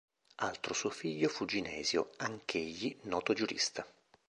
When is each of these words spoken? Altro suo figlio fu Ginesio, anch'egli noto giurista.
Altro 0.37 0.73
suo 0.73 0.89
figlio 0.89 1.29
fu 1.29 1.45
Ginesio, 1.45 2.09
anch'egli 2.17 2.97
noto 3.03 3.33
giurista. 3.33 3.85